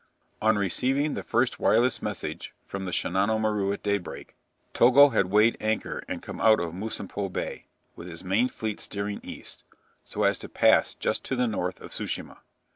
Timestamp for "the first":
1.13-1.59